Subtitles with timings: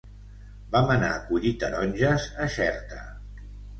[0.75, 3.03] Vam anar a collir taronges a Xerta.